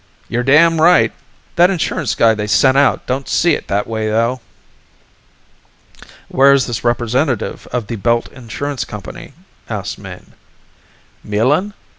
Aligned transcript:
"You're 0.27 0.41
damn' 0.41 0.81
right! 0.81 1.13
That 1.57 1.69
insurance 1.69 2.15
guy 2.15 2.33
they 2.33 2.47
sent 2.47 2.75
out 2.75 3.05
don't 3.05 3.29
see 3.29 3.53
it 3.53 3.67
that 3.67 3.85
way 3.85 4.09
though." 4.09 4.41
"Where 6.27 6.53
is 6.53 6.65
this 6.65 6.83
representative 6.83 7.67
of 7.71 7.85
the 7.85 7.97
Belt 7.97 8.27
Insurance 8.31 8.83
Company?" 8.83 9.33
asked 9.69 9.99
Mayne. 9.99 10.31
"Melin? 11.23 11.73